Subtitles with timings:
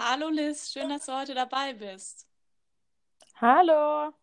[0.00, 2.28] Hallo Liz, schön, dass du heute dabei bist.
[3.40, 4.14] Hallo.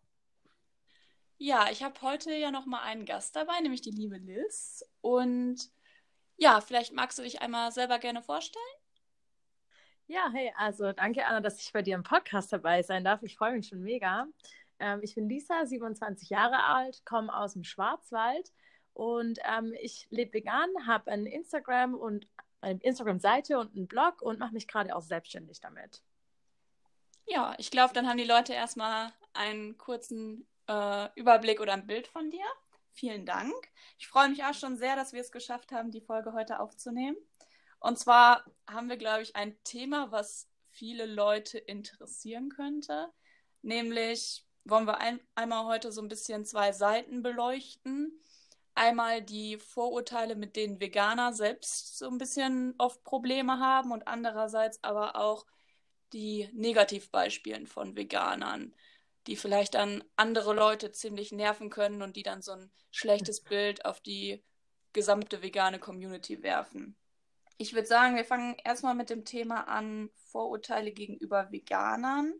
[1.37, 4.85] Ja, ich habe heute ja noch mal einen Gast dabei, nämlich die liebe Liz.
[5.01, 5.69] Und
[6.37, 8.63] ja, vielleicht magst du dich einmal selber gerne vorstellen.
[10.07, 13.21] Ja, hey, also danke Anna, dass ich bei dir im Podcast dabei sein darf.
[13.23, 14.27] Ich freue mich schon mega.
[14.79, 18.53] Ähm, ich bin Lisa, 27 Jahre alt, komme aus dem Schwarzwald
[18.93, 22.29] und ähm, ich lebe vegan, habe ein Instagram und
[22.65, 26.01] eine Instagram-Seite und einen Blog und mache mich gerade auch selbstständig damit.
[27.25, 32.07] Ja, ich glaube, dann haben die Leute erstmal einen kurzen äh, Überblick oder ein Bild
[32.07, 32.45] von dir.
[32.93, 33.53] Vielen Dank.
[33.97, 37.17] Ich freue mich auch schon sehr, dass wir es geschafft haben, die Folge heute aufzunehmen.
[37.79, 43.11] Und zwar haben wir, glaube ich, ein Thema, was viele Leute interessieren könnte.
[43.61, 48.19] Nämlich wollen wir ein, einmal heute so ein bisschen zwei Seiten beleuchten.
[48.75, 54.83] Einmal die Vorurteile, mit denen Veganer selbst so ein bisschen oft Probleme haben und andererseits
[54.83, 55.45] aber auch
[56.11, 58.75] die Negativbeispielen von Veganern,
[59.27, 63.85] die vielleicht dann andere Leute ziemlich nerven können und die dann so ein schlechtes Bild
[63.85, 64.43] auf die
[64.91, 66.97] gesamte vegane Community werfen.
[67.57, 72.33] Ich würde sagen, wir fangen erstmal mit dem Thema an Vorurteile gegenüber Veganern.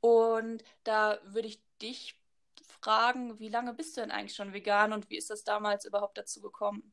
[0.00, 2.18] Und da würde ich dich
[2.66, 6.18] fragen, wie lange bist du denn eigentlich schon vegan und wie ist das damals überhaupt
[6.18, 6.92] dazu gekommen?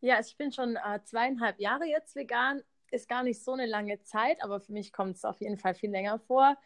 [0.00, 2.62] Ja, also ich bin schon äh, zweieinhalb Jahre jetzt vegan.
[2.90, 5.74] Ist gar nicht so eine lange Zeit, aber für mich kommt es auf jeden Fall
[5.74, 6.56] viel länger vor.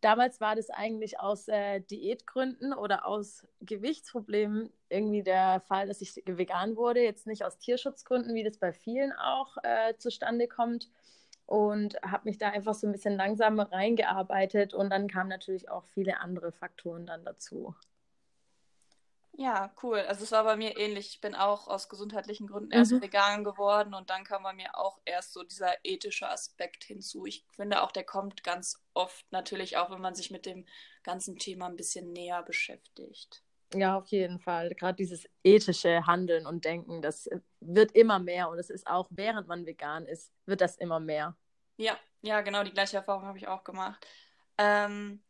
[0.00, 6.14] Damals war das eigentlich aus äh, Diätgründen oder aus Gewichtsproblemen irgendwie der Fall, dass ich
[6.26, 7.00] vegan wurde.
[7.00, 10.88] Jetzt nicht aus Tierschutzgründen, wie das bei vielen auch äh, zustande kommt.
[11.46, 14.74] Und habe mich da einfach so ein bisschen langsam reingearbeitet.
[14.74, 17.74] Und dann kamen natürlich auch viele andere Faktoren dann dazu.
[19.36, 20.00] Ja, cool.
[20.00, 21.08] Also es war bei mir ähnlich.
[21.14, 23.02] Ich bin auch aus gesundheitlichen Gründen erst Mhm.
[23.02, 27.26] vegan geworden und dann kam bei mir auch erst so dieser ethische Aspekt hinzu.
[27.26, 30.66] Ich finde auch, der kommt ganz oft natürlich auch, wenn man sich mit dem
[31.04, 33.43] ganzen Thema ein bisschen näher beschäftigt.
[33.74, 34.70] Ja, auf jeden Fall.
[34.70, 37.28] Gerade dieses ethische Handeln und Denken, das
[37.60, 38.48] wird immer mehr.
[38.48, 41.36] Und es ist auch, während man vegan ist, wird das immer mehr.
[41.76, 44.06] Ja, ja, genau, die gleiche Erfahrung habe ich auch gemacht.
[44.58, 45.22] Ähm,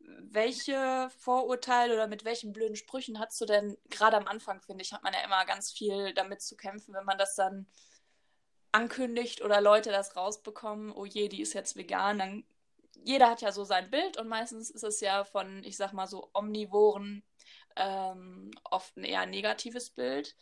[0.00, 4.92] welche Vorurteile oder mit welchen blöden Sprüchen hast du denn, gerade am Anfang, finde ich,
[4.92, 7.66] hat man ja immer ganz viel damit zu kämpfen, wenn man das dann
[8.72, 12.44] ankündigt oder Leute das rausbekommen, oh je, die ist jetzt vegan, dann
[13.04, 16.06] jeder hat ja so sein Bild und meistens ist es ja von, ich sag mal
[16.06, 17.22] so, Omnivoren
[17.78, 20.36] ähm, oft ein eher negatives Bild.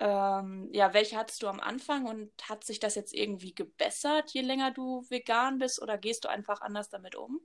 [0.00, 4.42] Ähm, ja, welche hattest du am Anfang und hat sich das jetzt irgendwie gebessert, je
[4.42, 7.40] länger du vegan bist oder gehst du einfach anders damit um?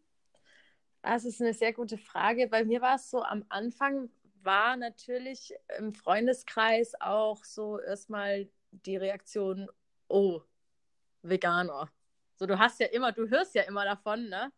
[1.01, 2.47] Das ist eine sehr gute Frage.
[2.47, 4.09] Bei mir war es so, am Anfang
[4.41, 9.69] war natürlich im Freundeskreis auch so erstmal die Reaktion,
[10.07, 10.41] oh,
[11.21, 11.91] Veganer.
[12.35, 14.51] So, du hast ja immer, du hörst ja immer davon, ne?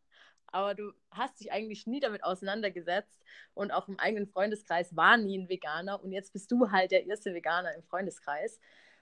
[0.56, 3.22] Aber du hast dich eigentlich nie damit auseinandergesetzt
[3.56, 7.06] und auch im eigenen Freundeskreis war nie ein Veganer und jetzt bist du halt der
[7.06, 8.62] erste Veganer im Freundeskreis.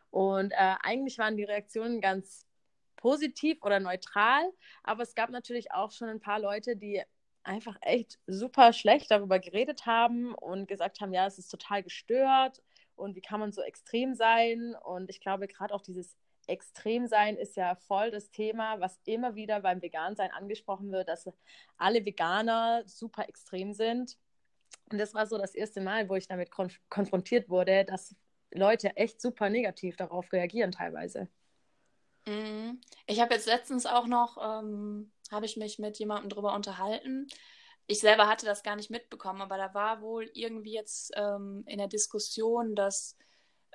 [0.09, 2.47] Und äh, eigentlich waren die Reaktionen ganz
[2.95, 7.03] positiv oder neutral, aber es gab natürlich auch schon ein paar Leute, die
[7.43, 12.63] einfach echt super schlecht darüber geredet haben und gesagt haben, ja, es ist total gestört
[12.95, 14.75] und wie kann man so extrem sein?
[14.83, 16.17] Und ich glaube, gerade auch dieses
[16.47, 21.29] Extremsein ist ja voll das Thema, was immer wieder beim Vegansein angesprochen wird, dass
[21.77, 24.17] alle Veganer super extrem sind.
[24.91, 28.15] Und das war so das erste Mal, wo ich damit konf konfrontiert wurde, dass
[28.51, 31.27] Leute echt super negativ darauf reagieren teilweise.
[32.25, 32.81] Mhm.
[33.07, 37.27] Ich habe jetzt letztens auch noch, ähm, habe ich mich mit jemandem drüber unterhalten.
[37.87, 41.79] Ich selber hatte das gar nicht mitbekommen, aber da war wohl irgendwie jetzt ähm, in
[41.79, 43.17] der Diskussion, dass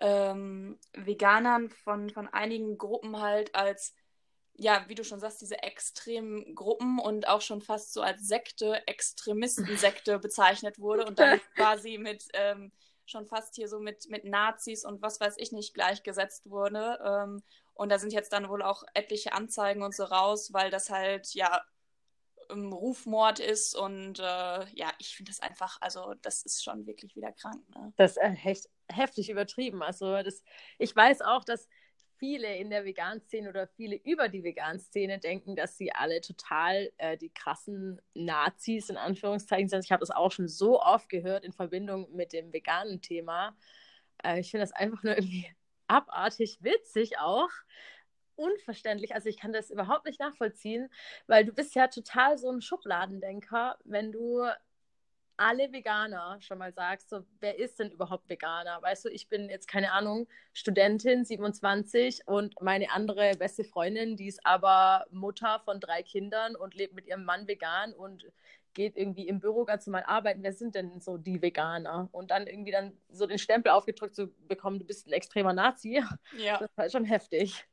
[0.00, 3.94] ähm, Veganern von, von einigen Gruppen halt als,
[4.54, 8.87] ja, wie du schon sagst, diese extremen Gruppen und auch schon fast so als Sekte,
[8.87, 12.72] Extremistensekte bezeichnet wurde und dann quasi mit ähm,
[13.06, 16.98] schon fast hier so mit, mit Nazis und was weiß ich nicht gleichgesetzt wurde.
[17.04, 17.42] Ähm,
[17.75, 21.32] und da sind jetzt dann wohl auch etliche Anzeigen und so raus, weil das halt
[21.34, 21.62] ja
[22.50, 27.32] Rufmord ist und äh, ja, ich finde das einfach, also das ist schon wirklich wieder
[27.32, 27.62] krank.
[27.75, 27.93] Ne?
[27.96, 29.82] Das ist echt heftig übertrieben.
[29.82, 30.43] Also das,
[30.79, 31.69] ich weiß auch, dass
[32.19, 37.17] viele in der Vegan-Szene oder viele über die Vegan-Szene denken, dass sie alle total äh,
[37.17, 39.85] die krassen Nazis in Anführungszeichen sind.
[39.85, 43.56] Ich habe das auch schon so oft gehört in Verbindung mit dem veganen Thema.
[44.23, 45.49] Äh, ich finde das einfach nur irgendwie
[45.87, 47.50] abartig witzig auch.
[48.37, 49.14] Unverständlich.
[49.14, 50.88] Also ich kann das überhaupt nicht nachvollziehen,
[51.26, 54.46] weil du bist ja total so ein Schubladendenker, wenn du
[55.38, 58.82] alle Veganer schon mal sagst, so, wer ist denn überhaupt Veganer?
[58.82, 64.26] Weißt du, ich bin jetzt, keine Ahnung, Studentin, 27 und meine andere beste Freundin, die
[64.26, 68.26] ist aber Mutter von drei Kindern und lebt mit ihrem Mann vegan und
[68.75, 70.43] geht irgendwie im Büro ganz normal arbeiten.
[70.43, 72.08] Wer sind denn so die Veganer?
[72.12, 76.02] Und dann irgendwie dann so den Stempel aufgedrückt zu bekommen, du bist ein extremer Nazi.
[76.37, 76.58] Ja.
[76.58, 77.67] Das ist halt schon heftig.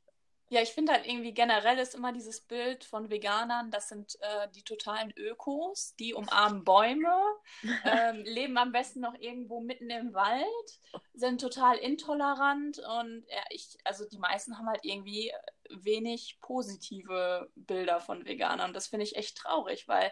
[0.50, 4.48] Ja, ich finde halt irgendwie generell ist immer dieses Bild von Veganern, das sind äh,
[4.54, 7.16] die totalen Ökos, die umarmen Bäume,
[7.84, 10.46] ähm, leben am besten noch irgendwo mitten im Wald,
[11.16, 15.32] sind total intolerant und ja, ich, also die meisten haben halt irgendwie
[15.70, 18.74] wenig positive Bilder von Veganern.
[18.74, 20.12] Das finde ich echt traurig, weil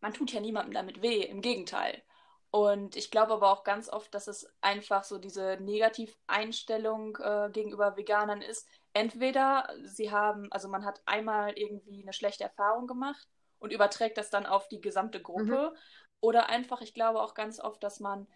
[0.00, 2.02] man tut ja niemandem damit weh, im Gegenteil.
[2.52, 7.96] Und ich glaube aber auch ganz oft, dass es einfach so diese Negativeinstellung äh, gegenüber
[7.96, 8.68] Veganern ist.
[8.92, 13.26] Entweder sie haben, also man hat einmal irgendwie eine schlechte Erfahrung gemacht
[13.58, 15.72] und überträgt das dann auf die gesamte Gruppe.
[15.72, 15.78] Mhm.
[16.20, 18.28] Oder einfach, ich glaube auch ganz oft, dass man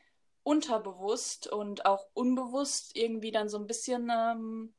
[0.43, 4.73] unterbewusst und auch unbewusst irgendwie dann so ein bisschen ähm,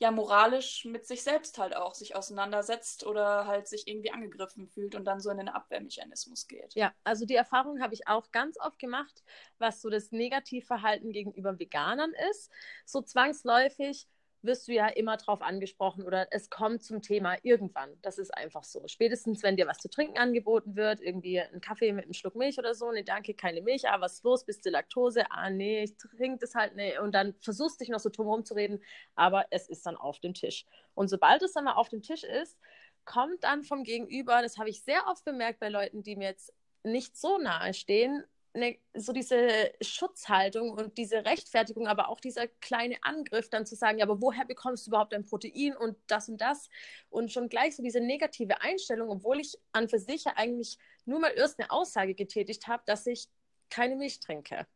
[0.00, 4.94] ja moralisch mit sich selbst halt auch sich auseinandersetzt oder halt sich irgendwie angegriffen fühlt
[4.94, 6.74] und dann so in den Abwehrmechanismus geht.
[6.74, 9.22] Ja, also die Erfahrung habe ich auch ganz oft gemacht,
[9.58, 12.50] was so das Negativverhalten gegenüber Veganern ist.
[12.86, 14.08] So zwangsläufig
[14.42, 17.90] wirst du ja immer drauf angesprochen oder es kommt zum Thema irgendwann.
[18.02, 18.86] Das ist einfach so.
[18.86, 22.58] Spätestens, wenn dir was zu trinken angeboten wird, irgendwie ein Kaffee mit einem Schluck Milch
[22.58, 25.30] oder so, nee, danke, keine Milch, ah, was ist los, bist du Laktose?
[25.30, 26.98] Ah, nee, ich trinke das halt, nee.
[26.98, 28.82] Und dann versuchst du dich noch so drumherum zu reden,
[29.14, 30.66] aber es ist dann auf dem Tisch.
[30.94, 32.58] Und sobald es dann mal auf dem Tisch ist,
[33.04, 36.52] kommt dann vom Gegenüber, das habe ich sehr oft bemerkt bei Leuten, die mir jetzt
[36.82, 42.96] nicht so nahe stehen, eine, so diese Schutzhaltung und diese Rechtfertigung, aber auch dieser kleine
[43.02, 46.40] Angriff, dann zu sagen, ja, aber woher bekommst du überhaupt dein Protein und das und
[46.40, 46.68] das?
[47.10, 51.20] Und schon gleich so diese negative Einstellung, obwohl ich an für sich ja eigentlich nur
[51.20, 53.28] mal erst eine Aussage getätigt habe, dass ich
[53.68, 54.66] keine Milch trinke.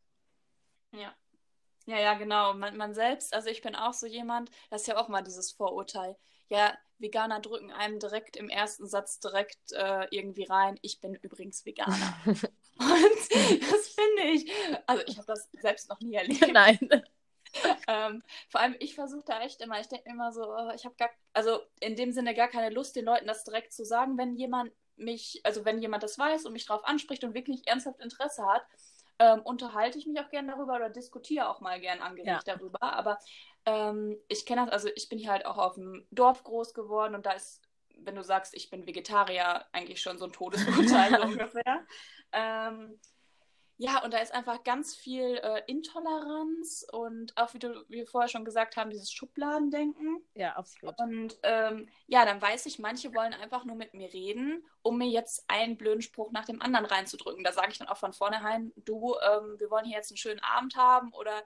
[0.91, 1.13] Ja.
[1.87, 2.53] Ja, ja, genau.
[2.53, 5.51] Man, man selbst, also ich bin auch so jemand, das ist ja auch mal dieses
[5.51, 6.17] Vorurteil.
[6.49, 11.65] Ja, Veganer drücken einem direkt im ersten Satz direkt äh, irgendwie rein, ich bin übrigens
[11.65, 12.15] Veganer.
[12.77, 12.89] Und
[13.71, 14.51] das finde ich,
[14.85, 16.47] also ich habe das selbst noch nie erlebt.
[16.53, 16.79] Nein.
[17.87, 20.95] ähm, vor allem, ich versuche da echt immer, ich denke immer so, oh, ich habe
[20.95, 24.35] gar, also in dem Sinne gar keine Lust, den Leuten das direkt zu sagen, wenn
[24.35, 28.45] jemand mich, also wenn jemand das weiß und mich darauf anspricht und wirklich ernsthaft Interesse
[28.45, 28.65] hat,
[29.19, 32.55] ähm, unterhalte ich mich auch gerne darüber oder diskutiere auch mal gern angeregt ja.
[32.55, 32.81] darüber.
[32.81, 33.17] Aber
[33.65, 37.15] ähm, ich kenne das, also ich bin hier halt auch auf dem Dorf groß geworden
[37.15, 37.61] und da ist,
[37.99, 41.85] wenn du sagst, ich bin Vegetarier, eigentlich schon so ein Todesurteil ungefähr.
[42.31, 42.99] Ähm,
[43.77, 48.07] ja, und da ist einfach ganz viel äh, Intoleranz und auch, wie, du, wie wir
[48.07, 50.23] vorher schon gesagt haben, dieses Schubladendenken.
[50.33, 50.97] Ja, absolut.
[50.97, 55.09] Und ähm, ja, dann weiß ich, manche wollen einfach nur mit mir reden, um mir
[55.09, 57.43] jetzt einen blöden Spruch nach dem anderen reinzudrücken.
[57.43, 60.41] Da sage ich dann auch von vornherein, du, ähm, wir wollen hier jetzt einen schönen
[60.41, 61.43] Abend haben oder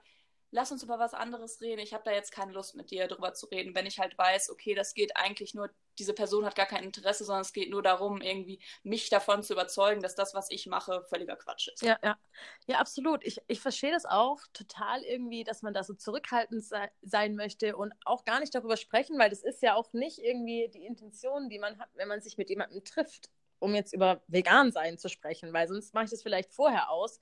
[0.52, 1.80] lass uns über was anderes reden.
[1.80, 4.50] Ich habe da jetzt keine Lust mit dir drüber zu reden, wenn ich halt weiß,
[4.50, 7.82] okay, das geht eigentlich nur, diese Person hat gar kein Interesse, sondern es geht nur
[7.82, 11.82] darum, irgendwie mich davon zu überzeugen, dass das, was ich mache, völliger Quatsch ist.
[11.82, 12.18] Ja, ja.
[12.66, 13.24] Ja, absolut.
[13.24, 17.76] Ich, ich verstehe das auch total irgendwie, dass man da so zurückhaltend sei, sein möchte
[17.76, 21.48] und auch gar nicht darüber sprechen, weil das ist ja auch nicht irgendwie die Intention,
[21.48, 25.08] die man hat, wenn man sich mit jemandem trifft, um jetzt über vegan sein zu
[25.08, 27.20] sprechen, weil sonst mache ich das vielleicht vorher aus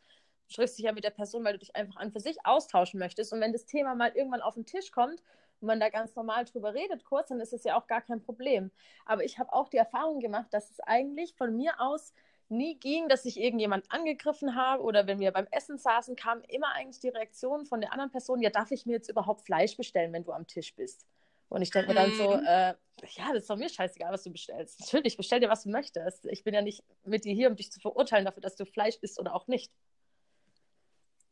[0.49, 3.33] triffst dich ja mit der Person, weil du dich einfach an für sich austauschen möchtest.
[3.33, 5.23] Und wenn das Thema mal irgendwann auf den Tisch kommt
[5.61, 8.23] und man da ganz normal drüber redet, kurz, dann ist es ja auch gar kein
[8.23, 8.71] Problem.
[9.07, 12.13] Aber ich habe auch die Erfahrung gemacht, dass es eigentlich von mir aus
[12.51, 16.73] nie ging, dass ich irgendjemand angegriffen habe oder wenn wir beim Essen saßen, kam immer
[16.75, 20.13] eigentlich die Reaktion von der anderen Person, ja, darf ich mir jetzt überhaupt Fleisch bestellen,
[20.13, 21.07] wenn du am Tisch bist?
[21.51, 22.45] Und ich denke mir dann so, mhm.
[22.45, 22.75] äh,
[23.17, 24.81] ja, das ist doch mir scheißegal, was du bestellst.
[24.81, 26.27] Natürlich, bestell dir, was du möchtest.
[26.27, 28.97] Ich bin ja nicht mit dir hier, um dich zu verurteilen dafür, dass du Fleisch
[29.01, 29.73] isst oder auch nicht.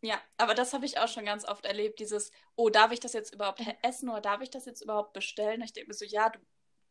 [0.07, 3.13] Ja, aber das habe ich auch schon ganz oft erlebt, dieses, oh, darf ich das
[3.13, 5.63] jetzt überhaupt essen oder darf ich das jetzt überhaupt bestellen?
[5.63, 6.39] ich denke mir so, ja, du,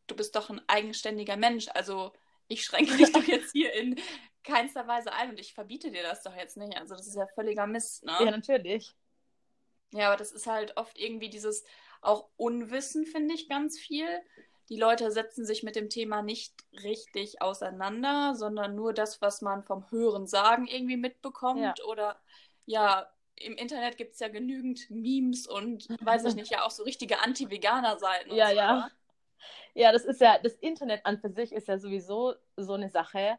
[0.06, 2.12] du bist doch ein eigenständiger Mensch, also
[2.48, 3.98] ich schränke dich doch jetzt hier in
[4.44, 6.76] keinster Weise ein und ich verbiete dir das doch jetzt nicht.
[6.76, 8.16] Also das ist ja völliger Mist, ne?
[8.20, 8.94] Ja, natürlich.
[9.92, 11.64] Ja, aber das ist halt oft irgendwie dieses
[12.02, 14.06] auch Unwissen, finde ich, ganz viel.
[14.68, 19.62] Die Leute setzen sich mit dem Thema nicht richtig auseinander, sondern nur das, was man
[19.64, 21.84] vom Hören sagen irgendwie mitbekommt ja.
[21.86, 22.20] oder
[22.66, 26.82] ja, im Internet gibt es ja genügend Memes und weiß ich nicht, ja auch so
[26.82, 28.34] richtige Anti-Veganer-Seiten.
[28.34, 28.56] Ja, so.
[28.56, 28.90] ja.
[29.74, 33.38] Ja, das ist ja, das Internet an für sich ist ja sowieso so eine Sache.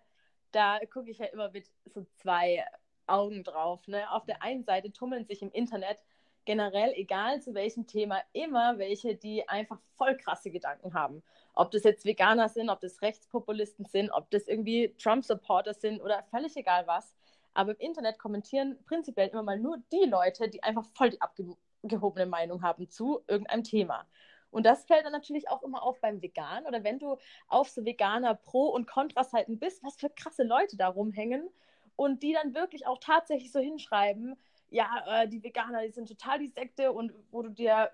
[0.51, 2.63] Da gucke ich ja immer mit so zwei
[3.07, 3.87] Augen drauf.
[3.87, 4.09] Ne?
[4.11, 5.97] Auf der einen Seite tummeln sich im Internet
[6.45, 11.23] generell, egal zu welchem Thema, immer welche, die einfach voll krasse Gedanken haben.
[11.53, 16.23] Ob das jetzt Veganer sind, ob das Rechtspopulisten sind, ob das irgendwie Trump-Supporter sind oder
[16.31, 17.16] völlig egal was.
[17.57, 22.27] Aber im Internet kommentieren prinzipiell immer mal nur die Leute, die einfach voll die abgehobene
[22.27, 24.05] Meinung haben zu irgendeinem Thema.
[24.51, 27.83] Und das fällt dann natürlich auch immer auf beim Vegan oder wenn du auf so
[27.83, 31.49] Veganer Pro- und Kontraseiten bist, was für krasse Leute da rumhängen
[31.95, 34.37] und die dann wirklich auch tatsächlich so hinschreiben,
[34.69, 37.89] ja, äh, die Veganer, die sind total die Sekte und wo du dir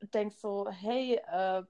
[0.00, 1.62] denkst so, hey, äh,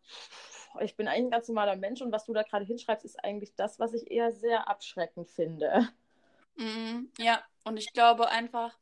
[0.81, 3.55] ich bin eigentlich ein ganz normaler Mensch und was du da gerade hinschreibst, ist eigentlich
[3.55, 5.91] das, was ich eher sehr abschreckend finde.
[6.57, 8.79] Mm, ja, und ich glaube einfach,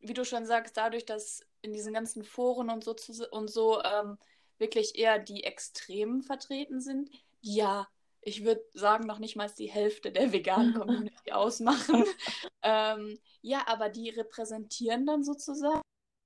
[0.00, 2.94] wie du schon sagst, dadurch, dass in diesen ganzen Foren und so,
[3.30, 4.18] und so ähm,
[4.58, 7.88] wirklich eher die Extremen vertreten sind, ja,
[8.20, 12.04] ich würde sagen, noch nicht mal die Hälfte der veganen Community ausmachen.
[12.62, 15.80] ähm, ja, aber die repräsentieren dann sozusagen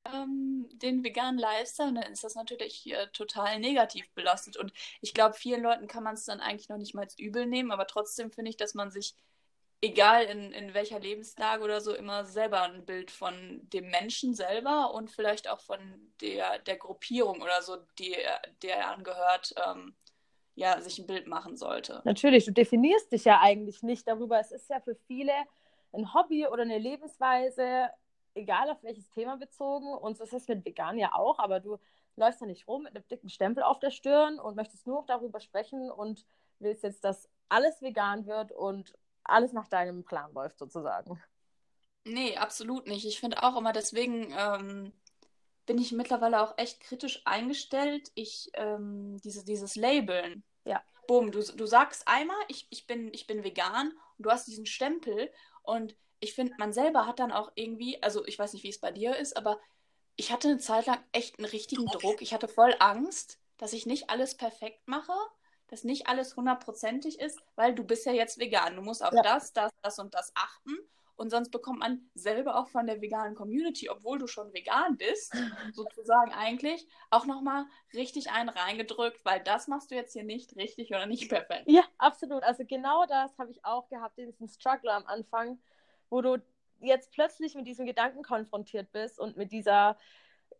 [0.06, 4.56] ähm, den veganen Lifestyle, dann ist das natürlich äh, total negativ belastet.
[4.56, 7.70] Und ich glaube, vielen Leuten kann man es dann eigentlich noch nicht mal übel nehmen,
[7.70, 9.14] aber trotzdem finde ich, dass man sich
[9.80, 14.92] egal in, in welcher Lebenslage oder so, immer selber ein Bild von dem Menschen selber
[14.92, 15.78] und vielleicht auch von
[16.20, 18.16] der, der Gruppierung oder so, die,
[18.62, 19.94] der er angehört, ähm,
[20.54, 22.02] ja, sich ein Bild machen sollte.
[22.04, 24.38] Natürlich, du definierst dich ja eigentlich nicht darüber.
[24.38, 25.32] Es ist ja für viele
[25.92, 27.88] ein Hobby oder eine Lebensweise,
[28.34, 29.94] egal auf welches Thema bezogen.
[29.94, 31.78] Und das ist mit Vegan ja auch, aber du
[32.16, 35.40] läufst ja nicht rum mit einem dicken Stempel auf der Stirn und möchtest nur darüber
[35.40, 36.26] sprechen und
[36.58, 38.92] willst jetzt, dass alles vegan wird und
[39.24, 41.22] alles nach deinem Plan läuft, sozusagen.
[42.04, 43.04] Nee, absolut nicht.
[43.04, 44.92] Ich finde auch immer, deswegen ähm,
[45.66, 48.10] bin ich mittlerweile auch echt kritisch eingestellt.
[48.14, 50.42] Ich, ähm, diese, dieses Labeln.
[50.64, 50.82] Ja.
[51.06, 54.66] Boom, du, du sagst einmal, ich, ich, bin, ich bin vegan und du hast diesen
[54.66, 55.30] Stempel
[55.62, 58.80] und ich finde, man selber hat dann auch irgendwie, also ich weiß nicht, wie es
[58.80, 59.58] bei dir ist, aber
[60.16, 62.20] ich hatte eine Zeit lang echt einen richtigen Druck.
[62.20, 65.14] Ich hatte voll Angst, dass ich nicht alles perfekt mache
[65.70, 68.76] dass nicht alles hundertprozentig ist, weil du bist ja jetzt vegan.
[68.76, 69.22] Du musst auf ja.
[69.22, 70.76] das, das, das und das achten.
[71.16, 75.34] Und sonst bekommt man selber auch von der veganen Community, obwohl du schon vegan bist,
[75.74, 80.88] sozusagen eigentlich, auch nochmal richtig einen reingedrückt, weil das machst du jetzt hier nicht richtig
[80.88, 81.64] oder nicht perfekt.
[81.66, 82.42] Ja, absolut.
[82.42, 85.58] Also genau das habe ich auch gehabt, diesen Struggle am Anfang,
[86.08, 86.38] wo du
[86.80, 89.98] jetzt plötzlich mit diesem Gedanken konfrontiert bist und mit dieser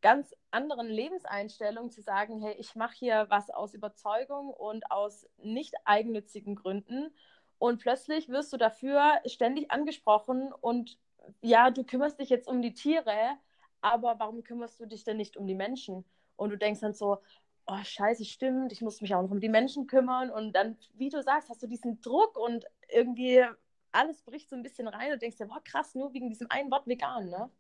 [0.01, 5.75] ganz anderen Lebenseinstellung zu sagen, hey, ich mache hier was aus Überzeugung und aus nicht
[5.85, 7.15] eigennützigen Gründen
[7.59, 10.99] und plötzlich wirst du dafür ständig angesprochen und
[11.43, 13.37] ja, du kümmerst dich jetzt um die Tiere,
[13.83, 16.05] aber warum kümmerst du dich denn nicht um die Menschen?
[16.37, 17.19] Und du denkst dann so,
[17.67, 21.11] oh scheiße, stimmt, ich muss mich auch noch um die Menschen kümmern und dann, wie
[21.11, 23.45] du sagst, hast du diesen Druck und irgendwie
[23.93, 26.71] alles bricht so ein bisschen rein und denkst dir, boah krass, nur wegen diesem einen
[26.71, 27.51] Wort vegan, ne?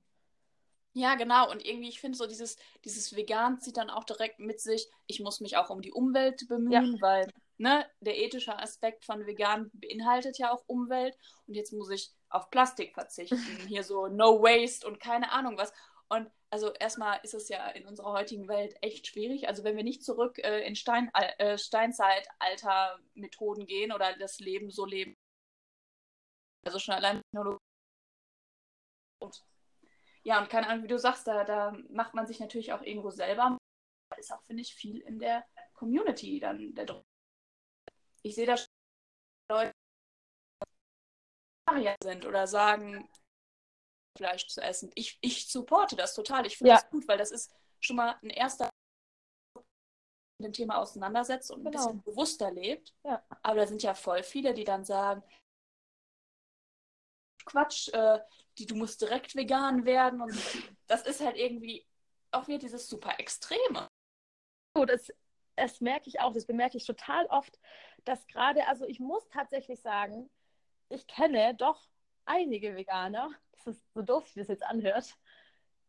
[0.93, 1.49] Ja, genau.
[1.51, 5.21] Und irgendwie, ich finde so, dieses, dieses Vegan zieht dann auch direkt mit sich, ich
[5.21, 7.01] muss mich auch um die Umwelt bemühen, ja.
[7.01, 11.17] weil ne, der ethische Aspekt von vegan beinhaltet ja auch Umwelt.
[11.47, 13.37] Und jetzt muss ich auf Plastik verzichten.
[13.69, 15.73] Hier so No Waste und keine Ahnung was.
[16.09, 19.47] Und also erstmal ist es ja in unserer heutigen Welt echt schwierig.
[19.47, 24.85] Also wenn wir nicht zurück äh, in Stein, äh, Steinzeitalter-Methoden gehen oder das Leben so
[24.85, 25.15] leben.
[26.65, 27.61] Also schon allein Technologie
[29.21, 29.45] und
[30.23, 33.11] ja, und keine Ahnung, wie du sagst, da, da macht man sich natürlich auch irgendwo
[33.11, 33.57] selber.
[34.11, 37.05] Da ist auch, finde ich, viel in der Community dann der Druck.
[38.23, 38.67] Ich sehe da schon
[39.51, 39.73] Leute,
[41.73, 43.09] die sind oder sagen,
[44.19, 44.91] Fleisch zu essen.
[44.95, 46.47] Ich, ich supporte das total.
[46.47, 46.77] Ich finde ja.
[46.77, 48.69] das gut, weil das ist schon mal ein erster
[50.39, 51.87] mit dem Thema auseinandersetzt und ein genau.
[51.87, 52.95] bisschen bewusster lebt.
[53.05, 53.23] Ja.
[53.43, 55.23] Aber da sind ja voll viele, die dann sagen,
[57.45, 58.19] Quatsch, äh,
[58.59, 60.35] die, du musst direkt vegan werden und
[60.87, 61.87] das ist halt irgendwie
[62.31, 63.89] auch wieder dieses super Extreme.
[64.77, 65.13] So, das,
[65.57, 67.59] das merke ich auch, das bemerke ich total oft,
[68.05, 70.31] dass gerade, also ich muss tatsächlich sagen,
[70.89, 71.89] ich kenne doch
[72.25, 75.17] einige Veganer, das ist so doof, wie das jetzt anhört,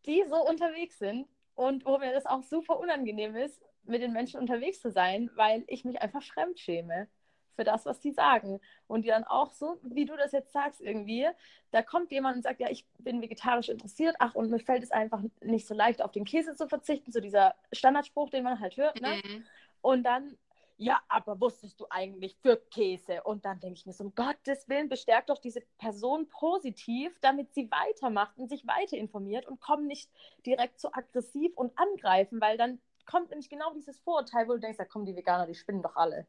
[0.06, 4.40] die so unterwegs sind und wo mir das auch super unangenehm ist, mit den Menschen
[4.40, 7.08] unterwegs zu sein, weil ich mich einfach fremd schäme
[7.56, 8.60] für das, was die sagen.
[8.88, 11.28] Und die dann auch so, wie du das jetzt sagst, irgendwie,
[11.72, 14.92] da kommt jemand und sagt, ja, ich bin vegetarisch interessiert, ach, und mir fällt es
[14.92, 18.78] einfach nicht so leicht, auf den Käse zu verzichten, so dieser Standardspruch, den man halt
[18.78, 19.22] hört, ne?
[19.24, 19.46] Mhm.
[19.82, 20.38] Und dann,
[20.78, 23.24] ja, aber wusstest du eigentlich für Käse?
[23.24, 27.54] Und dann denke ich mir so, um Gottes Willen, bestärkt doch diese Person positiv, damit
[27.54, 30.10] sie weitermacht und sich weiter informiert und kommen nicht
[30.46, 34.78] direkt so aggressiv und angreifen, weil dann kommt nämlich genau dieses Vorurteil, wo du denkst,
[34.78, 36.28] da kommen die Veganer, die spinnen doch alle.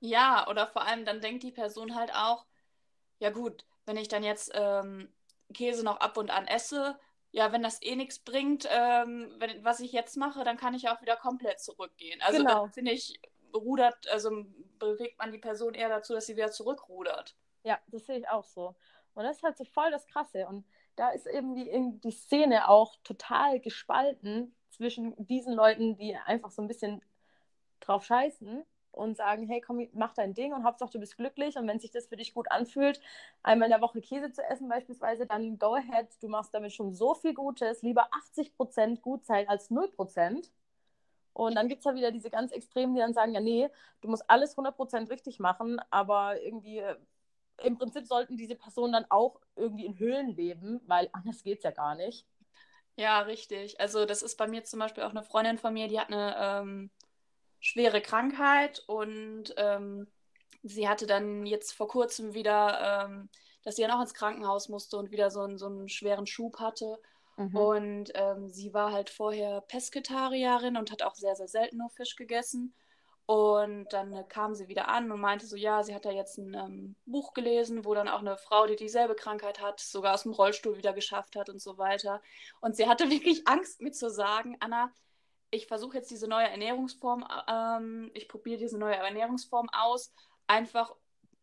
[0.00, 2.46] Ja, oder vor allem dann denkt die Person halt auch,
[3.18, 5.12] ja gut, wenn ich dann jetzt ähm,
[5.54, 6.98] Käse noch ab und an esse,
[7.30, 10.88] ja, wenn das eh nichts bringt, ähm, wenn, was ich jetzt mache, dann kann ich
[10.88, 12.20] auch wieder komplett zurückgehen.
[12.22, 12.68] Also Genau.
[12.68, 13.20] finde ich,
[13.54, 14.44] rudert, also
[14.78, 17.36] bewegt man die Person eher dazu, dass sie wieder zurückrudert.
[17.62, 18.74] Ja, das sehe ich auch so.
[19.14, 20.46] Und das ist halt so voll das Krasse.
[20.46, 21.70] Und da ist eben die,
[22.04, 27.02] die Szene auch total gespalten zwischen diesen Leuten, die einfach so ein bisschen
[27.80, 28.64] drauf scheißen
[28.96, 31.56] und sagen, hey, komm, mach dein Ding und Hauptsache du bist glücklich.
[31.56, 33.00] Und wenn sich das für dich gut anfühlt,
[33.42, 36.08] einmal in der Woche Käse zu essen beispielsweise, dann go ahead.
[36.20, 37.82] Du machst damit schon so viel Gutes.
[37.82, 40.50] Lieber 80% gut sein als 0%.
[41.32, 43.68] Und dann gibt es ja wieder diese ganz Extremen, die dann sagen, ja, nee,
[44.00, 46.96] du musst alles 100% richtig machen, aber irgendwie äh,
[47.62, 51.64] im Prinzip sollten diese Personen dann auch irgendwie in Höhlen leben, weil anders geht es
[51.64, 52.26] ja gar nicht.
[52.96, 53.78] Ja, richtig.
[53.78, 56.34] Also das ist bei mir zum Beispiel auch eine Freundin von mir, die hat eine
[56.38, 56.90] ähm,
[57.60, 60.06] schwere Krankheit und ähm,
[60.62, 63.28] sie hatte dann jetzt vor kurzem wieder, ähm,
[63.64, 66.58] dass sie dann auch ins Krankenhaus musste und wieder so, einen- so einen schweren Schub
[66.60, 66.98] hatte.
[67.38, 67.56] Mhm.
[67.56, 72.16] Und ähm, sie war halt vorher Pesketarierin und hat auch sehr, sehr selten nur Fisch
[72.16, 72.74] gegessen.
[73.26, 76.38] Und dann äh, kam sie wieder an und meinte so, ja, sie hat da jetzt
[76.38, 80.22] ein ähm, Buch gelesen, wo dann auch eine Frau, die dieselbe Krankheit hat, sogar aus
[80.22, 82.22] dem Rollstuhl wieder geschafft hat und so weiter.
[82.60, 84.92] Und sie hatte wirklich Angst, mir zu sagen, Anna,
[85.50, 90.12] ich versuche jetzt diese neue Ernährungsform, ähm, ich probiere diese neue Ernährungsform aus,
[90.46, 90.94] einfach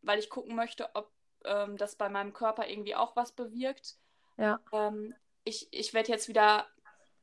[0.02, 1.12] weil ich gucken möchte, ob
[1.46, 3.98] ähm, das bei meinem Körper irgendwie auch was bewirkt.
[4.38, 4.60] Ja.
[4.72, 6.68] Ähm, ich ich werde jetzt wieder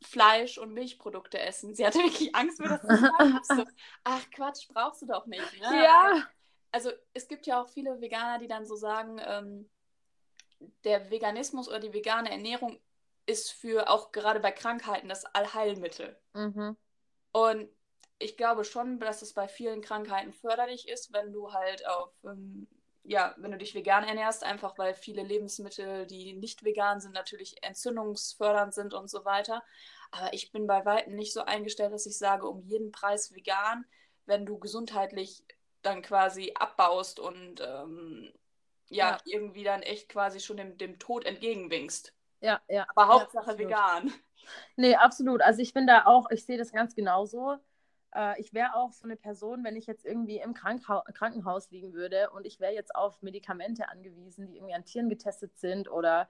[0.03, 1.75] Fleisch und Milchprodukte essen.
[1.75, 3.39] Sie hatte wirklich Angst, mir das zu sagen.
[3.43, 3.65] So,
[4.05, 5.61] ach Quatsch, brauchst du doch nicht.
[5.61, 5.85] Ne?
[5.85, 6.27] Ja.
[6.73, 9.69] Also es gibt ja auch viele Veganer, die dann so sagen, ähm,
[10.85, 12.79] der Veganismus oder die vegane Ernährung
[13.27, 16.19] ist für auch gerade bei Krankheiten das Allheilmittel.
[16.35, 16.77] Mhm.
[17.33, 17.69] Und
[18.19, 22.69] ich glaube schon, dass es bei vielen Krankheiten förderlich ist, wenn du halt auf, ähm,
[23.03, 27.63] ja, wenn du dich vegan ernährst, einfach weil viele Lebensmittel, die nicht vegan sind, natürlich
[27.63, 29.63] entzündungsfördernd sind und so weiter.
[30.11, 33.87] Aber ich bin bei Weitem nicht so eingestellt, dass ich sage, um jeden Preis vegan,
[34.27, 35.45] wenn du gesundheitlich
[35.83, 38.33] dann quasi abbaust und ähm,
[38.91, 39.23] ja, Ja.
[39.25, 42.13] irgendwie dann echt quasi schon dem, dem Tod entgegenwinkst.
[42.41, 42.87] Ja, ja.
[42.95, 43.59] Aber ja, Hauptsache absolut.
[43.59, 44.13] vegan.
[44.77, 45.43] Nee, absolut.
[45.43, 47.59] Also ich bin da auch, ich sehe das ganz genauso.
[48.15, 51.93] Äh, ich wäre auch so eine Person, wenn ich jetzt irgendwie im Krankenha Krankenhaus liegen
[51.93, 56.29] würde und ich wäre jetzt auf Medikamente angewiesen, die irgendwie an Tieren getestet sind oder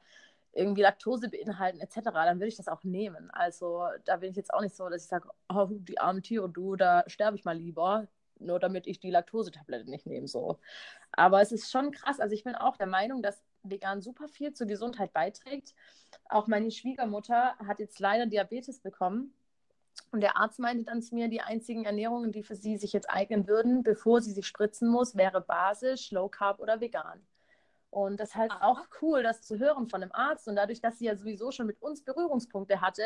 [0.53, 3.31] irgendwie Laktose beinhalten etc., dann würde ich das auch nehmen.
[3.31, 6.49] Also da bin ich jetzt auch nicht so, dass ich sage, oh, die armen Tiere,
[6.49, 8.09] du, da sterbe ich mal lieber,
[8.41, 10.27] nur damit ich die Laktosetablette nicht nehme.
[10.27, 10.59] So.
[11.13, 12.21] Aber es ist schon krass.
[12.21, 15.75] Also ich bin auch der Meinung, dass vegan super viel zur Gesundheit beiträgt.
[16.29, 19.35] Auch meine Schwiegermutter hat jetzt leider Diabetes bekommen.
[20.13, 23.11] Und der Arzt meinte dann zu mir, die einzigen Ernährungen, die für sie sich jetzt
[23.11, 27.21] eignen würden, bevor sie sich spritzen muss, wäre basisch, low carb oder vegan.
[27.91, 30.49] Und das ist halt auch cool, das zu hören von einem Arzt.
[30.49, 33.05] Und dadurch, dass sie ja sowieso schon mit uns Berührungspunkte hatte,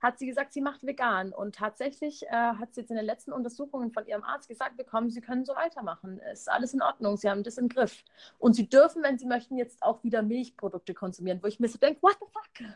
[0.00, 1.32] hat sie gesagt, sie macht vegan.
[1.32, 5.10] Und tatsächlich äh, hat sie jetzt in den letzten Untersuchungen von ihrem Arzt gesagt bekommen,
[5.10, 6.20] sie können so weitermachen.
[6.20, 8.04] Es ist alles in Ordnung, sie haben das im Griff.
[8.38, 11.78] Und sie dürfen, wenn sie möchten, jetzt auch wieder Milchprodukte konsumieren, wo ich mir so
[11.78, 12.68] denke, what the fuck?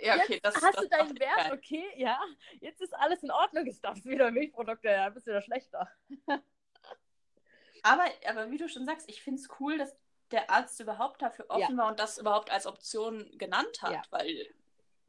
[0.00, 1.52] Ja, okay, das hast das du deinen Wert, geil.
[1.52, 2.18] okay, ja.
[2.60, 5.88] Jetzt ist alles in Ordnung, jetzt darfst du wieder Milchprodukte, ja, bist du wieder schlechter.
[7.86, 9.94] Aber, aber wie du schon sagst, ich finde es cool, dass
[10.34, 14.02] der Arzt überhaupt dafür offen war und das überhaupt als Option genannt hat, Ja.
[14.10, 14.46] weil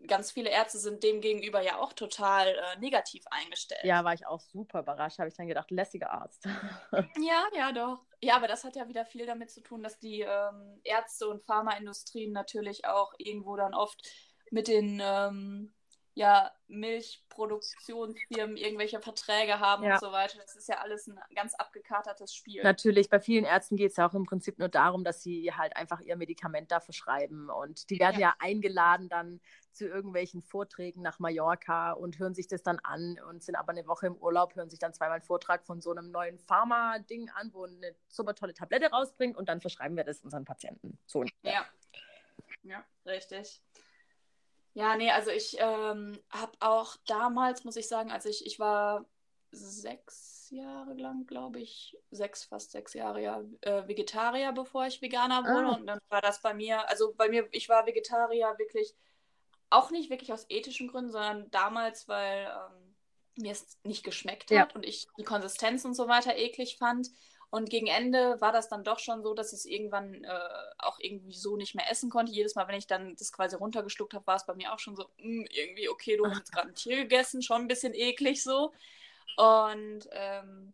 [0.08, 3.84] ganz viele Ärzte sind dem gegenüber ja auch total äh, negativ eingestellt.
[3.84, 6.46] Ja, war ich auch super überrascht, habe ich dann gedacht, lässiger Arzt.
[7.18, 8.06] ja, ja, doch.
[8.22, 11.44] Ja, aber das hat ja wieder viel damit zu tun, dass die ähm, Ärzte und
[11.44, 14.02] Pharmaindustrien natürlich auch irgendwo dann oft
[14.52, 15.74] mit den ähm,
[16.16, 19.96] ja, Milchproduktionsfirmen irgendwelche Verträge haben Ja.
[19.96, 20.38] und so weiter.
[20.40, 22.64] Das ist ja alles ein ganz abgekatertes Spiel.
[22.64, 25.76] Natürlich, bei vielen Ärzten geht es ja auch im Prinzip nur darum, dass sie halt
[25.76, 27.50] einfach ihr Medikament dafür schreiben.
[27.50, 28.36] Und die werden ja, Ja.
[28.40, 29.42] eingeladen dann
[29.74, 33.86] zu irgendwelchen Vorträgen nach Mallorca und hören sich das dann an und sind aber eine
[33.86, 37.54] Woche im Urlaub, hören sich dann zweimal einen Vortrag von so einem neuen Pharma-Ding an,
[37.54, 40.98] wo eine super tolle Tablette rausbringt und dann verschreiben wir das unseren Patienten.
[41.06, 41.26] So.
[41.44, 41.66] Ja.
[42.64, 43.62] Ja, richtig.
[44.76, 49.06] Ja, nee, also ich ähm, habe auch damals, muss ich sagen, als ich, ich war
[49.52, 55.44] sechs Jahre lang, glaube ich, sechs, fast sechs Jahre ja, äh, Vegetarier, bevor ich Veganer
[55.46, 55.68] wurde.
[55.68, 55.76] Ah.
[55.76, 58.94] Und dann war das bei mir, also bei mir, ich war Vegetarier wirklich,
[59.70, 62.96] auch nicht wirklich aus ethischen Gründen, sondern damals, weil ähm,
[63.38, 64.62] mir es nicht geschmeckt Ja.
[64.62, 67.10] hat und ich die Konsistenz und so weiter eklig fand.
[67.50, 70.40] Und gegen Ende war das dann doch schon so, dass ich es irgendwann äh,
[70.80, 72.32] auch irgendwie so nicht mehr essen konnte.
[72.34, 74.96] Jedes Mal, wenn ich dann das quasi runtergeschluckt habe, war es bei mir auch schon
[74.96, 78.44] so, "Mm, irgendwie, okay, du hast jetzt gerade ein Tier gegessen, schon ein bisschen eklig
[78.44, 78.74] so.
[79.38, 80.74] Und ähm,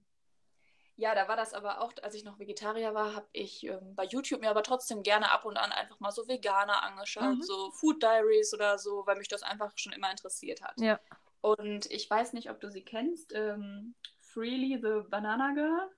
[0.96, 4.06] Ja, da war das aber auch, als ich noch Vegetarier war, habe ich ähm, bei
[4.06, 7.42] YouTube mir aber trotzdem gerne ab und an einfach mal so Veganer angeschaut, mhm.
[7.42, 10.80] so Food Diaries oder so, weil mich das einfach schon immer interessiert hat.
[10.80, 11.00] Ja.
[11.42, 13.34] Und ich weiß nicht, ob du sie kennst.
[13.34, 15.90] Ähm, Freely the Banana Girl.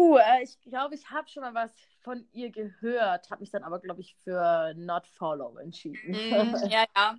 [0.00, 3.64] Puh, äh, ich glaube, ich habe schon mal was von ihr gehört, habe mich dann
[3.64, 6.12] aber, glaube ich, für Not Follow entschieden.
[6.12, 7.18] Mm, ja, ja.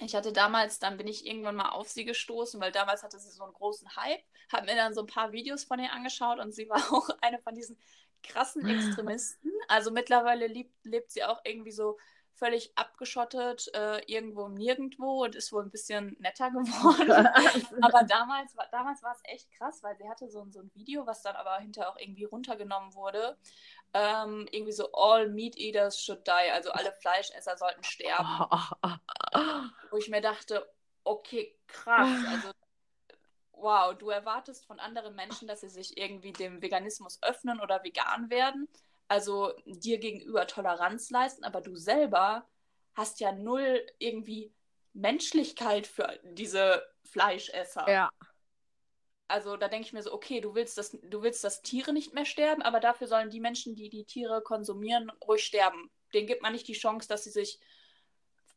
[0.00, 3.30] Ich hatte damals, dann bin ich irgendwann mal auf sie gestoßen, weil damals hatte sie
[3.30, 4.20] so einen großen Hype,
[4.52, 7.38] habe mir dann so ein paar Videos von ihr angeschaut und sie war auch eine
[7.38, 7.78] von diesen
[8.22, 9.50] krassen Extremisten.
[9.68, 11.96] Also mittlerweile lebt, lebt sie auch irgendwie so
[12.34, 17.10] völlig abgeschottet, äh, irgendwo nirgendwo und ist wohl ein bisschen netter geworden.
[17.80, 21.22] aber damals, damals war es echt krass, weil sie hatte so, so ein Video, was
[21.22, 23.38] dann aber hinterher auch irgendwie runtergenommen wurde.
[23.92, 28.26] Ähm, irgendwie so All Meat Eaters should die, also alle Fleischesser sollten sterben.
[29.90, 30.68] Wo ich mir dachte,
[31.04, 32.50] okay, krass, also
[33.52, 38.28] wow, du erwartest von anderen Menschen, dass sie sich irgendwie dem Veganismus öffnen oder vegan
[38.28, 38.68] werden
[39.08, 42.48] also dir gegenüber Toleranz leisten, aber du selber
[42.94, 44.54] hast ja null irgendwie
[44.92, 47.90] Menschlichkeit für diese Fleischesser.
[47.90, 48.10] Ja.
[49.26, 52.14] Also da denke ich mir so, okay, du willst, dass, du willst, dass Tiere nicht
[52.14, 55.90] mehr sterben, aber dafür sollen die Menschen, die die Tiere konsumieren, ruhig sterben.
[56.12, 57.58] Denen gibt man nicht die Chance, dass sie sich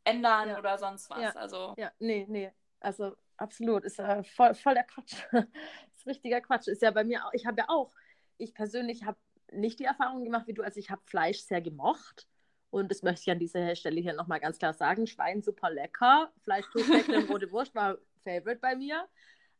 [0.03, 0.59] ändern ja.
[0.59, 1.21] oder sonst was.
[1.21, 1.31] Ja.
[1.31, 1.73] Also.
[1.77, 2.51] ja, nee, nee.
[2.79, 3.83] Also absolut.
[3.85, 5.13] Ist äh, voll, voll der Quatsch.
[5.95, 6.67] ist richtiger Quatsch.
[6.67, 7.91] Ist ja bei mir auch, ich habe ja auch,
[8.37, 9.17] ich persönlich habe
[9.51, 10.63] nicht die Erfahrung gemacht wie du.
[10.63, 12.27] Also ich habe Fleisch sehr gemocht.
[12.69, 15.07] Und das möchte ich an dieser Stelle hier nochmal ganz klar sagen.
[15.07, 16.31] Schwein super lecker.
[16.43, 19.07] Fleisch und rote Wurst war Favorite bei mir.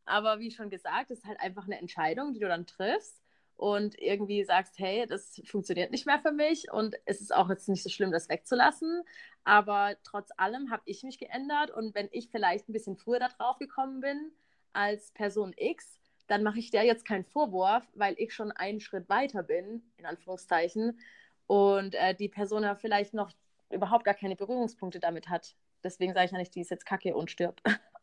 [0.05, 3.21] Aber wie schon gesagt, ist halt einfach eine Entscheidung, die du dann triffst
[3.57, 7.67] und irgendwie sagst, hey, das funktioniert nicht mehr für mich und es ist auch jetzt
[7.67, 9.03] nicht so schlimm, das wegzulassen.
[9.43, 13.29] Aber trotz allem habe ich mich geändert und wenn ich vielleicht ein bisschen früher da
[13.29, 14.31] drauf gekommen bin
[14.73, 19.09] als Person X, dann mache ich der jetzt keinen Vorwurf, weil ich schon einen Schritt
[19.09, 20.99] weiter bin, in Anführungszeichen,
[21.47, 23.31] und äh, die Person ja vielleicht noch
[23.69, 25.55] überhaupt gar keine Berührungspunkte damit hat.
[25.83, 27.61] Deswegen sage ich ja nicht, die ist jetzt kacke und stirbt.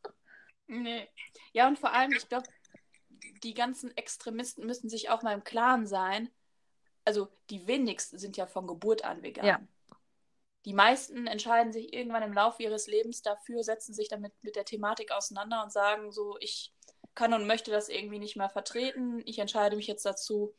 [0.67, 1.09] Nee.
[1.53, 2.49] Ja, und vor allem, ich glaube,
[3.43, 6.31] die ganzen Extremisten müssen sich auch mal im Klaren sein.
[7.05, 9.45] Also, die wenigsten sind ja von Geburt an vegan.
[9.45, 9.61] Ja.
[10.65, 14.65] Die meisten entscheiden sich irgendwann im Laufe ihres Lebens dafür, setzen sich damit mit der
[14.65, 16.74] Thematik auseinander und sagen so, ich
[17.15, 19.23] kann und möchte das irgendwie nicht mehr vertreten.
[19.25, 20.55] Ich entscheide mich jetzt dazu,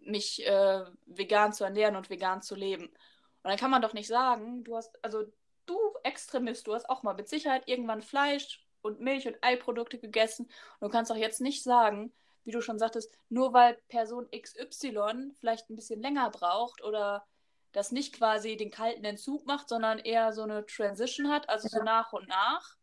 [0.00, 2.84] mich äh, vegan zu ernähren und vegan zu leben.
[2.84, 5.24] Und dann kann man doch nicht sagen, du hast, also
[5.66, 10.46] du Extremist, du hast auch mal mit Sicherheit irgendwann Fleisch und Milch und Eiprodukte gegessen.
[10.80, 12.12] Und du kannst doch jetzt nicht sagen,
[12.44, 17.26] wie du schon sagtest, nur weil Person XY vielleicht ein bisschen länger braucht oder
[17.72, 21.82] das nicht quasi den kalten Entzug macht, sondern eher so eine Transition hat, also so
[21.82, 22.76] nach und nach,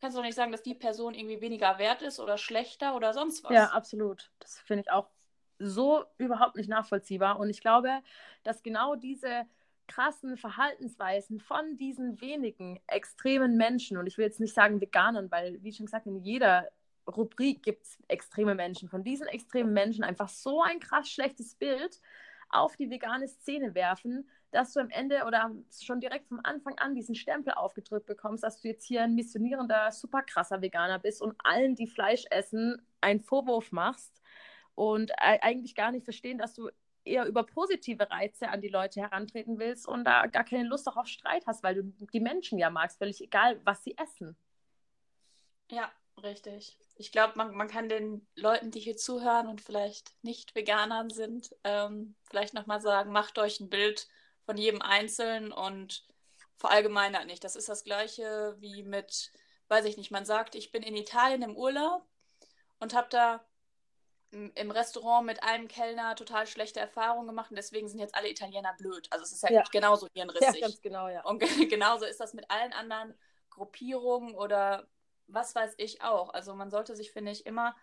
[0.00, 3.12] kannst du doch nicht sagen, dass die Person irgendwie weniger wert ist oder schlechter oder
[3.12, 3.52] sonst was.
[3.52, 4.30] Ja, absolut.
[4.40, 5.08] Das finde ich auch
[5.58, 7.38] so überhaupt nicht nachvollziehbar.
[7.38, 7.90] Und ich glaube,
[8.42, 9.46] dass genau diese
[9.86, 15.62] krassen Verhaltensweisen von diesen wenigen extremen Menschen, und ich will jetzt nicht sagen Veganern, weil,
[15.62, 16.68] wie schon gesagt, in jeder
[17.06, 22.00] Rubrik gibt es extreme Menschen, von diesen extremen Menschen einfach so ein krass schlechtes Bild
[22.48, 26.94] auf die vegane Szene werfen, dass du am Ende oder schon direkt vom Anfang an
[26.94, 31.34] diesen Stempel aufgedrückt bekommst, dass du jetzt hier ein missionierender, super krasser Veganer bist und
[31.42, 34.22] allen, die Fleisch essen, einen Vorwurf machst
[34.76, 36.70] und eigentlich gar nicht verstehen, dass du
[37.04, 40.96] eher über positive Reize an die Leute herantreten willst und da gar keine Lust auch
[40.96, 44.36] auf Streit hast, weil du die Menschen ja magst, völlig egal, was sie essen.
[45.70, 45.90] Ja,
[46.22, 46.78] richtig.
[46.96, 51.54] Ich glaube, man, man kann den Leuten, die hier zuhören und vielleicht nicht Veganern sind,
[51.64, 54.08] ähm, vielleicht nochmal sagen, macht euch ein Bild
[54.44, 56.06] von jedem Einzelnen und
[56.56, 57.44] verallgemeinert nicht.
[57.44, 59.32] Das ist das gleiche wie mit,
[59.68, 62.06] weiß ich nicht, man sagt, ich bin in Italien im Urlaub
[62.78, 63.44] und habe da
[64.30, 68.74] im Restaurant mit einem Kellner total schlechte Erfahrungen gemacht und deswegen sind jetzt alle Italiener
[68.76, 69.06] blöd.
[69.10, 69.64] Also es ist ja, ja.
[69.70, 70.60] genauso hirnrissig.
[70.60, 71.24] Ja, ganz genau, ja.
[71.24, 71.38] Und
[71.70, 73.14] genauso ist das mit allen anderen
[73.50, 74.88] Gruppierungen oder
[75.28, 76.34] was weiß ich auch.
[76.34, 77.76] Also man sollte sich, finde ich, immer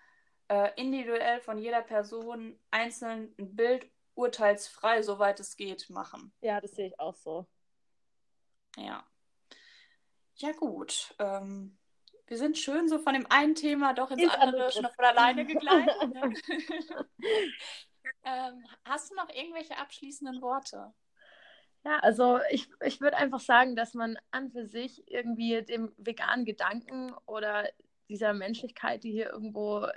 [0.50, 6.34] äh, individuell von jeder Person einzeln ein Bild urteilsfrei, soweit es geht, machen.
[6.41, 7.47] Ja, das sehe ich auch so.
[8.78, 9.06] Ja.
[10.36, 11.13] Ja, gut.
[11.19, 11.78] Ähm,
[12.28, 15.06] wir sind schön so von dem einen Thema doch ins, ins andere, andere schon von
[15.06, 16.13] alleine gegleitet.
[16.13, 16.34] Ne?
[18.24, 20.93] ähm, hast du noch irgendwelche abschließenden Worte?
[21.84, 26.45] Ja, also ich, ich würde einfach sagen, dass man an für sich irgendwie dem veganen
[26.45, 27.67] Gedanken oder
[28.08, 29.88] dieser Menschlichkeit, die hier irgendwo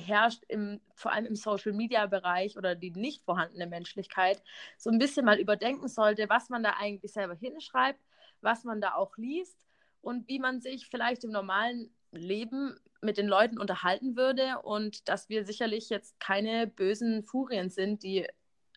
[0.00, 4.42] herrscht, im, vor allem im Social-Media-Bereich oder die nicht vorhandene Menschlichkeit,
[4.76, 8.00] so ein bisschen mal überdenken sollte, was man da eigentlich selber hinschreibt,
[8.40, 9.66] was man da auch liest
[10.00, 15.28] und wie man sich vielleicht im normalen Leben mit den Leuten unterhalten würde und dass
[15.28, 18.26] wir sicherlich jetzt keine bösen Furien sind, die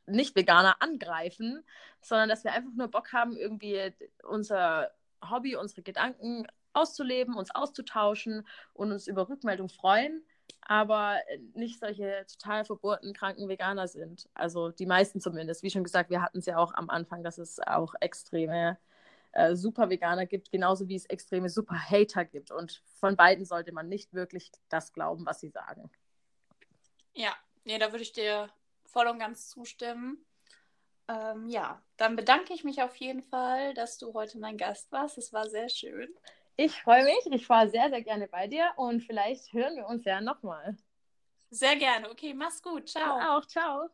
[0.06, 1.64] Nicht-Veganer angreifen,
[2.02, 4.92] sondern dass wir einfach nur Bock haben, irgendwie unser
[5.30, 10.24] Hobby, unsere Gedanken auszuleben, uns auszutauschen und uns über Rückmeldung freuen,
[10.62, 11.18] aber
[11.54, 14.30] nicht solche total verbohrten, kranken Veganer sind.
[14.34, 15.64] Also die meisten zumindest.
[15.64, 18.78] Wie schon gesagt, wir hatten es ja auch am Anfang, dass es auch extreme
[19.32, 22.52] äh, Super-Veganer gibt, genauso wie es extreme Super-Hater gibt.
[22.52, 25.90] Und von beiden sollte man nicht wirklich das glauben, was sie sagen.
[27.14, 28.50] Ja, nee, da würde ich dir
[28.86, 30.26] voll und ganz zustimmen.
[31.08, 35.18] Ähm, ja, dann bedanke ich mich auf jeden Fall, dass du heute mein Gast warst.
[35.18, 36.08] Es war sehr schön.
[36.62, 37.26] Ich freue mich.
[37.32, 40.76] Ich war sehr, sehr gerne bei dir und vielleicht hören wir uns ja nochmal.
[41.52, 42.10] Sehr gerne.
[42.10, 42.90] Okay, mach's gut.
[42.90, 43.18] Ciao.
[43.18, 43.46] Du auch.
[43.46, 43.90] Ciao.